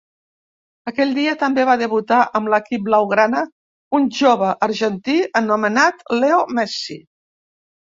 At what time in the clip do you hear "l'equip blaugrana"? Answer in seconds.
2.55-3.45